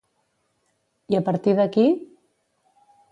I 1.15 1.19
a 1.19 1.21
partir 1.27 1.53
d'aquí? 1.59 1.85